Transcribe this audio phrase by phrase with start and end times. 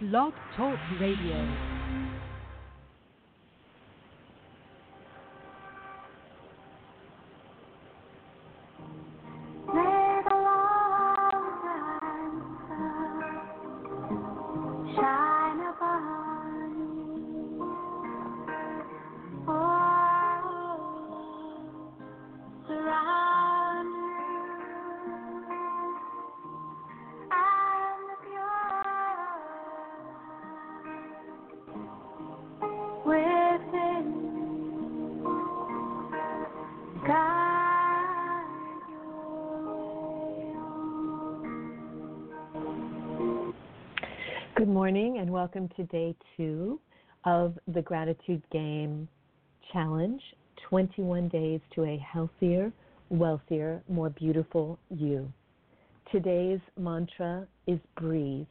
[0.00, 1.77] Blog Talk Radio.
[44.98, 46.80] Morning and welcome to day two
[47.24, 49.06] of the Gratitude Game
[49.72, 50.20] Challenge
[50.68, 52.72] 21 Days to a Healthier,
[53.08, 55.32] Wealthier, More Beautiful You.
[56.10, 58.48] Today's mantra is breathe.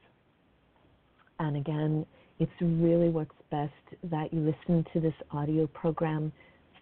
[1.39, 2.05] And again,
[2.39, 3.73] it really works best
[4.05, 6.31] that you listen to this audio program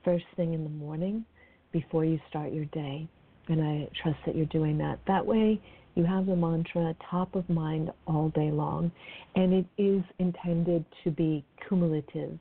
[0.04, 1.26] first thing in the morning
[1.72, 3.08] before you start your day.
[3.48, 5.00] And I trust that you're doing that.
[5.08, 5.60] That way,
[5.96, 8.92] you have the mantra top of mind all day long,
[9.36, 12.38] and it is intended to be cumulative.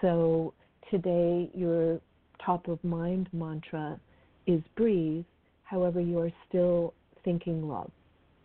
[0.00, 0.52] So
[0.90, 2.00] today, your
[2.44, 3.98] top of mind mantra
[4.46, 5.24] is breathe,
[5.62, 7.90] however, you are still thinking love.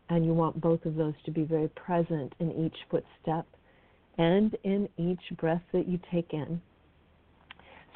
[0.09, 3.47] And you want both of those to be very present in each footstep
[4.19, 6.61] and in each breath that you take in.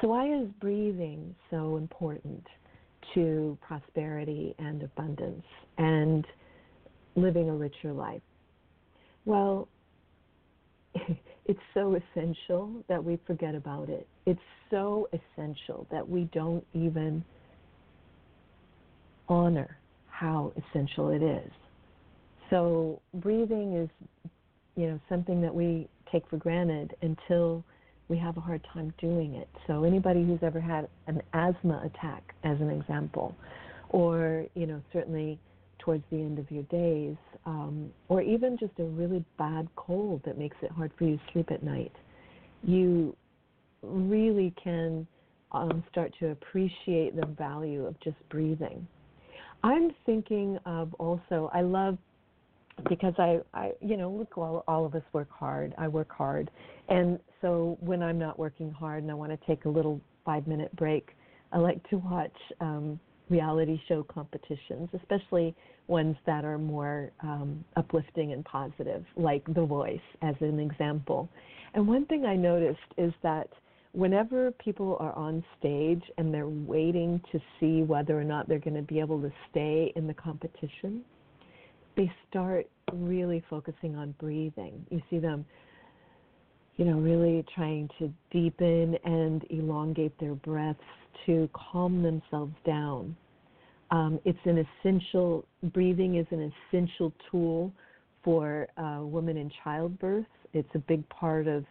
[0.00, 2.44] So, why is breathing so important
[3.14, 5.44] to prosperity and abundance?
[5.78, 6.26] And
[7.16, 8.22] living a richer life?
[9.24, 9.68] Well,
[11.46, 14.06] it's so essential that we forget about it.
[14.26, 17.24] It's so essential that we don't even
[19.28, 21.50] honor how essential it is.
[22.50, 23.88] So breathing is,
[24.76, 27.64] you know, something that we take for granted until
[28.08, 29.48] we have a hard time doing it.
[29.66, 33.36] So anybody who's ever had an asthma attack, as an example,
[33.90, 35.38] or you know, certainly
[35.80, 40.38] towards the end of your days, um, or even just a really bad cold that
[40.38, 41.92] makes it hard for you to sleep at night,
[42.62, 43.16] you
[43.82, 45.06] really can
[45.52, 48.86] um, start to appreciate the value of just breathing.
[49.62, 51.98] I'm thinking of also, I love
[52.88, 55.74] because I, I you know, look, all, all of us work hard.
[55.76, 56.50] I work hard.
[56.88, 60.46] And so when I'm not working hard and I want to take a little five
[60.46, 61.10] minute break,
[61.52, 62.98] I like to watch um,
[63.30, 65.54] reality show competitions, especially
[65.86, 71.28] ones that are more um, uplifting and positive, like The Voice, as an example.
[71.74, 73.48] And one thing I noticed is that
[73.92, 78.74] whenever people are on stage and they're waiting to see whether or not they're going
[78.74, 81.02] to be able to stay in the competition,
[81.96, 84.84] they start really focusing on breathing.
[84.90, 85.44] You see them
[86.80, 90.80] you know, really trying to deepen and elongate their breaths
[91.26, 93.16] to calm themselves down.
[93.90, 97.72] Um, it's an essential, breathing is an essential tool
[98.22, 100.26] for a women in childbirth.
[100.52, 101.64] It's a big part of,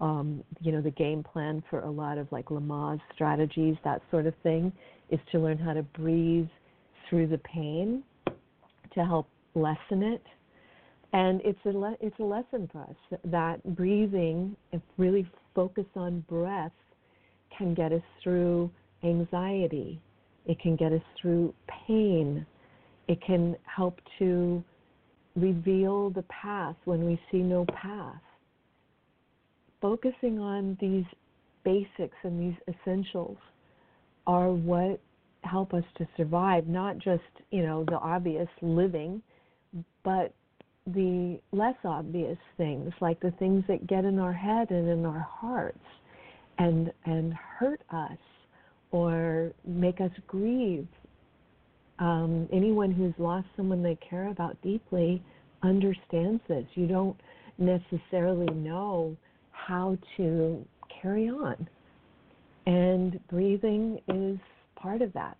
[0.00, 4.26] um, you know, the game plan for a lot of like Lamaze strategies, that sort
[4.26, 4.72] of thing,
[5.10, 6.48] is to learn how to breathe
[7.08, 10.22] through the pain to help lessen it
[11.12, 16.24] and it's a le- it's a lesson for us that breathing, if really focus on
[16.28, 16.72] breath,
[17.56, 18.70] can get us through
[19.02, 20.00] anxiety.
[20.46, 21.54] It can get us through
[21.86, 22.46] pain.
[23.08, 24.62] It can help to
[25.36, 28.20] reveal the path when we see no path.
[29.80, 31.04] Focusing on these
[31.64, 33.38] basics and these essentials
[34.26, 35.00] are what
[35.42, 39.22] help us to survive, not just, you know, the obvious living,
[40.04, 40.34] but
[40.86, 45.26] the less obvious things, like the things that get in our head and in our
[45.30, 45.78] hearts
[46.58, 48.18] and and hurt us
[48.90, 50.88] or make us grieve.
[51.98, 55.22] Um, anyone who's lost someone they care about deeply
[55.62, 56.64] understands this.
[56.74, 57.16] You don't
[57.58, 59.16] necessarily know
[59.52, 60.64] how to
[61.02, 61.68] carry on.
[62.66, 64.38] And breathing is
[64.76, 65.36] part of that.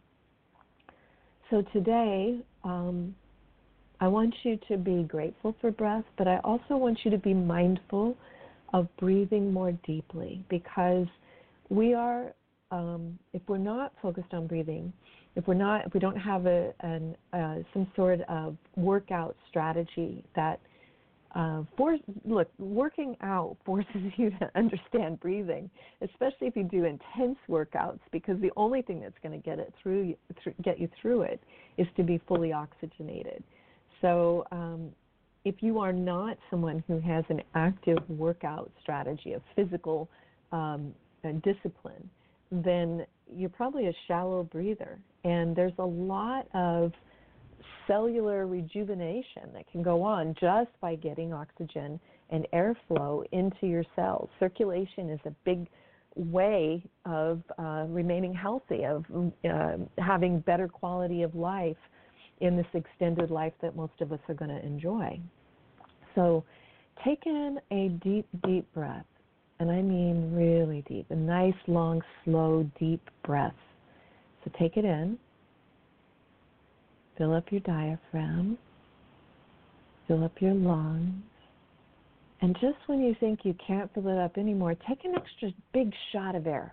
[1.50, 3.14] So today, um,
[4.00, 7.34] I want you to be grateful for breath, but I also want you to be
[7.34, 8.16] mindful
[8.72, 11.06] of breathing more deeply because
[11.68, 12.32] we are,
[12.70, 14.92] um, if we're not focused on breathing,
[15.36, 20.24] if we're not, if we don't have a, an, uh, some sort of workout strategy
[20.34, 20.60] that
[21.34, 25.70] uh, force, look, working out forces you to understand breathing,
[26.02, 29.72] especially if you do intense workouts, because the only thing that's going to get it
[29.82, 30.14] through,
[30.62, 31.40] get you through it,
[31.78, 33.42] is to be fully oxygenated.
[34.00, 34.90] So um,
[35.44, 40.08] if you are not someone who has an active workout strategy, a physical
[40.52, 40.92] um,
[41.44, 42.08] discipline,
[42.50, 44.98] then you're probably a shallow breather.
[45.24, 46.92] And there's a lot of
[47.86, 52.00] cellular rejuvenation that can go on just by getting oxygen
[52.30, 54.28] and airflow into your cells.
[54.38, 55.66] Circulation is a big
[56.16, 59.04] way of uh, remaining healthy, of
[59.48, 61.76] uh, having better quality of life
[62.40, 65.20] in this extended life that most of us are going to enjoy.
[66.14, 66.44] So
[67.04, 69.06] take in a deep, deep breath,
[69.60, 73.54] and I mean really deep, a nice, long, slow, deep breath.
[74.42, 75.18] So take it in,
[77.18, 78.56] fill up your diaphragm,
[80.08, 81.22] fill up your lungs,
[82.40, 85.92] and just when you think you can't fill it up anymore, take an extra big
[86.12, 86.72] shot of air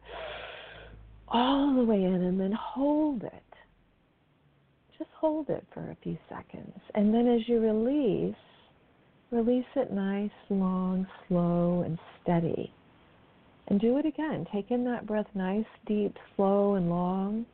[1.27, 3.33] all the way in and then hold it.
[4.97, 6.79] Just hold it for a few seconds.
[6.95, 8.33] And then as you release,
[9.29, 12.73] release it nice, long, slow, and steady.
[13.67, 14.47] And do it again.
[14.51, 17.45] Take in that breath nice, deep, slow, and long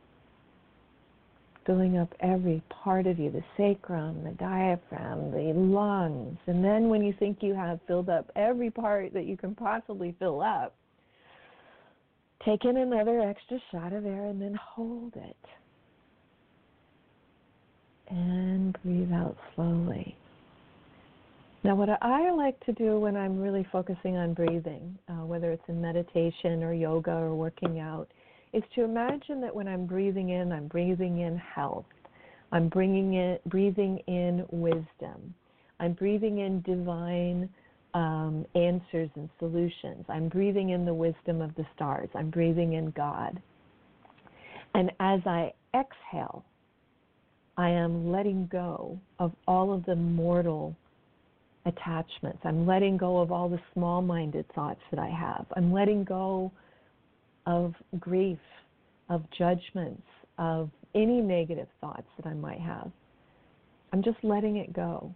[1.66, 6.38] filling up every part of you the sacrum, the diaphragm, the lungs.
[6.46, 10.14] And then when you think you have filled up every part that you can possibly
[10.18, 10.74] fill up,
[12.44, 15.36] take in another extra shot of air and then hold it.
[18.08, 20.16] And breathe out slowly.
[21.64, 25.62] Now, what I like to do when I'm really focusing on breathing, uh, whether it's
[25.66, 28.06] in meditation or yoga or working out,
[28.52, 31.86] is to imagine that when I'm breathing in, I'm breathing in health.
[32.52, 35.34] I'm bringing in, breathing in wisdom.
[35.80, 37.48] I'm breathing in divine
[37.94, 40.04] um, answers and solutions.
[40.10, 42.10] I'm breathing in the wisdom of the stars.
[42.14, 43.40] I'm breathing in God.
[44.74, 46.44] And as I exhale,
[47.56, 50.76] I am letting go of all of the mortal
[51.66, 52.38] attachments.
[52.44, 55.46] I'm letting go of all the small minded thoughts that I have.
[55.56, 56.52] I'm letting go
[57.46, 58.38] of grief,
[59.08, 60.02] of judgments,
[60.38, 62.90] of any negative thoughts that I might have.
[63.92, 65.14] I'm just letting it go.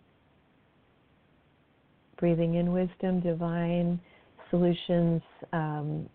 [2.18, 4.00] Breathing in wisdom, divine
[4.50, 5.22] solutions,
[5.52, 6.08] um,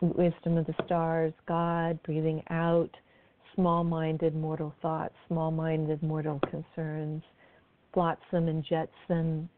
[0.00, 2.90] wisdom of the stars, God, breathing out
[3.54, 7.22] small minded mortal thoughts, small minded mortal concerns,
[7.92, 9.48] flotsam and jetsam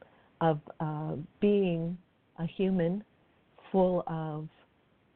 [0.44, 1.96] of uh, being
[2.38, 3.02] a human
[3.72, 4.46] full of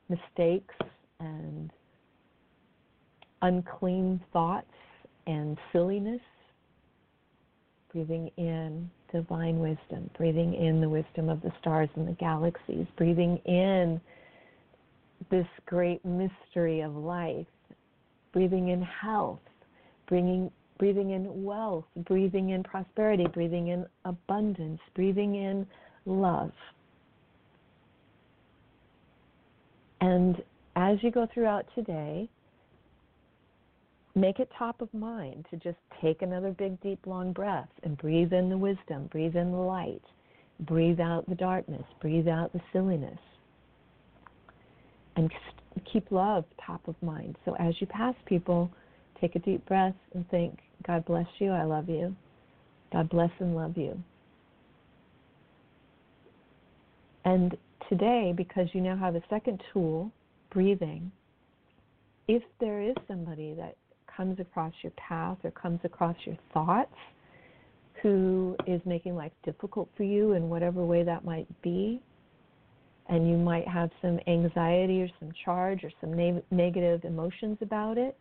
[0.08, 0.74] mistakes
[1.20, 1.70] and
[3.42, 4.66] unclean thoughts
[5.26, 6.20] and silliness.
[7.92, 13.38] Breathing in divine wisdom, breathing in the wisdom of the stars and the galaxies, breathing
[13.44, 14.00] in
[15.30, 17.46] this great mystery of life,
[18.32, 19.40] breathing in health,
[20.06, 25.66] bringing, breathing in wealth, breathing in prosperity, breathing in abundance, breathing in
[26.06, 26.52] love.
[30.00, 30.42] And
[30.76, 32.28] as you go throughout today,
[34.14, 38.32] make it top of mind to just take another big, deep, long breath and breathe
[38.32, 40.02] in the wisdom, breathe in the light,
[40.60, 43.18] breathe out the darkness, breathe out the silliness.
[45.16, 45.32] And
[45.92, 47.36] keep love top of mind.
[47.44, 48.70] So as you pass people,
[49.20, 50.58] take a deep breath and think,
[50.88, 52.16] God bless you, I love you.
[52.92, 53.96] God bless and love you.
[57.26, 57.54] And
[57.90, 60.10] today, because you now have a second tool,
[60.50, 61.12] breathing,
[62.26, 63.76] if there is somebody that
[64.16, 66.96] comes across your path or comes across your thoughts
[68.02, 72.00] who is making life difficult for you in whatever way that might be,
[73.10, 77.98] and you might have some anxiety or some charge or some ne- negative emotions about
[77.98, 78.16] it,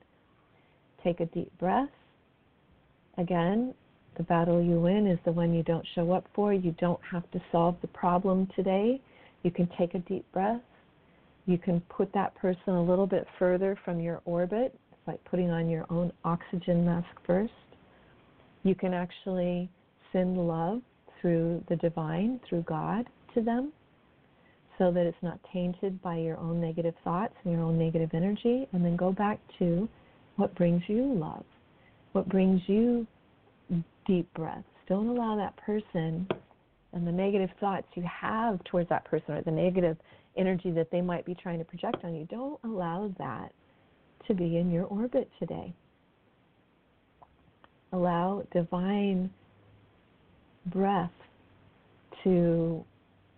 [1.01, 1.89] take a deep breath.
[3.17, 3.73] Again,
[4.17, 6.53] the battle you win is the one you don't show up for.
[6.53, 9.01] You don't have to solve the problem today.
[9.43, 10.61] You can take a deep breath.
[11.45, 14.77] You can put that person a little bit further from your orbit.
[14.91, 17.53] It's like putting on your own oxygen mask first.
[18.63, 19.69] You can actually
[20.11, 20.81] send love
[21.21, 23.71] through the divine, through God, to them
[24.77, 28.67] so that it's not tainted by your own negative thoughts and your own negative energy.
[28.73, 29.87] And then go back to
[30.35, 31.45] what brings you love,
[32.17, 33.05] what brings you
[34.07, 34.63] deep breaths.
[34.89, 36.27] Don't allow that person
[36.93, 39.97] and the negative thoughts you have towards that person or the negative
[40.35, 43.51] energy that they might be trying to project on you, don't allow that
[44.25, 45.71] to be in your orbit today.
[47.93, 49.29] Allow divine
[50.73, 51.11] breath
[52.23, 52.83] to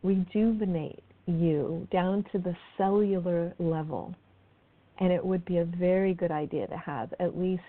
[0.04, 4.16] rejuvenate you down to the cellular level.
[5.02, 7.62] And it would be a very good idea to have at least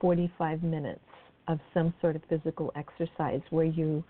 [0.00, 1.00] 45 minutes
[1.48, 4.02] of some sort of physical exercise where you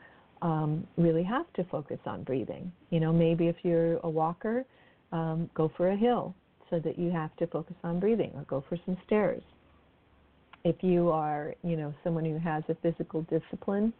[0.42, 2.70] um, really have to focus on breathing.
[2.90, 4.64] You know, maybe if you're a walker,
[5.12, 6.34] um, go for a hill
[6.70, 9.42] so that you have to focus on breathing, or go for some stairs.
[10.64, 13.92] If you are, you know, someone who has a physical discipline,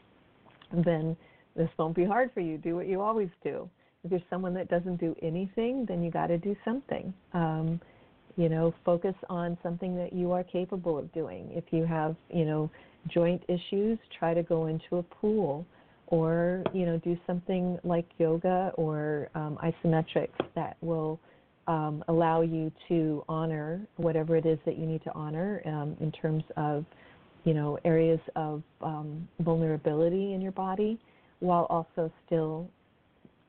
[0.84, 1.16] then
[1.54, 2.58] this won't be hard for you.
[2.58, 3.70] Do what you always do.
[4.02, 7.14] If you're someone that doesn't do anything, then you got to do something.
[7.32, 7.80] Um,
[8.36, 11.48] you know, focus on something that you are capable of doing.
[11.52, 12.70] If you have, you know,
[13.08, 15.64] joint issues, try to go into a pool
[16.08, 21.18] or, you know, do something like yoga or um, isometrics that will
[21.66, 26.12] um, allow you to honor whatever it is that you need to honor um, in
[26.12, 26.84] terms of,
[27.44, 30.98] you know, areas of um, vulnerability in your body
[31.40, 32.68] while also still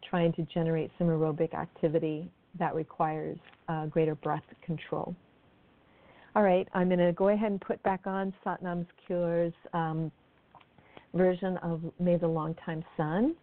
[0.09, 3.37] trying to generate some aerobic activity that requires
[3.67, 5.15] uh, greater breath control.
[6.35, 10.11] All right, I'm going to go ahead and put back on Satnam's Kaur's um,
[11.13, 13.35] version of May the Longtime Sun.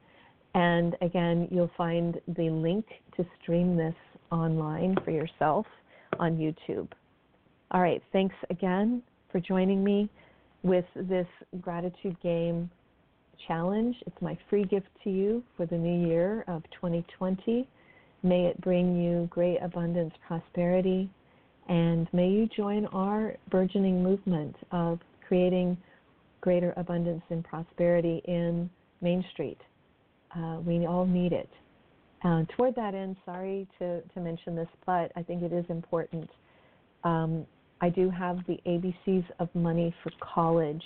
[0.54, 3.94] And again, you'll find the link to stream this
[4.30, 5.66] online for yourself
[6.20, 6.88] on YouTube.
[7.72, 9.02] All right, thanks again
[9.32, 10.08] for joining me
[10.62, 11.26] with this
[11.60, 12.70] gratitude game
[13.48, 13.96] challenge.
[14.06, 17.68] It's my free gift to you for the new year of 2020.
[18.24, 21.10] May it bring you great abundance, prosperity,
[21.68, 25.76] and may you join our burgeoning movement of creating
[26.40, 28.68] greater abundance and prosperity in
[29.02, 29.58] Main Street.
[30.34, 31.50] Uh, we all need it.
[32.24, 36.28] Uh, toward that end, sorry to, to mention this, but I think it is important.
[37.04, 37.46] Um,
[37.82, 40.82] I do have the ABCs of Money for College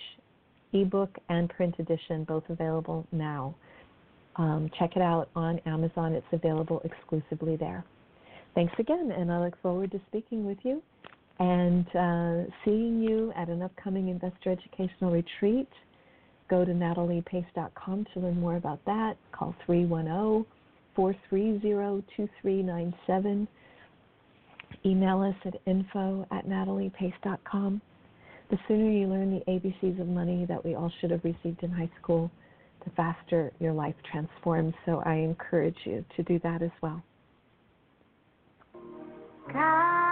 [0.73, 3.55] ebook and print edition, both available now.
[4.39, 6.15] Um, check it out on Amazon.
[6.15, 7.85] It's available exclusively there.
[8.55, 10.83] Thanks again, and I look forward to speaking with you
[11.41, 15.69] and uh, seeing you at an upcoming investor educational retreat.
[16.49, 19.17] Go to nataliepace.com to learn more about that.
[19.33, 20.47] Call 310
[20.97, 23.49] 430 2397.
[24.85, 27.81] Email us at info at nataliepace.com.
[28.51, 31.71] The sooner you learn the ABCs of money that we all should have received in
[31.71, 32.31] high school,
[32.85, 34.75] the faster your life transforms.
[34.87, 37.03] So I encourage you to do that as well.
[39.53, 40.08] May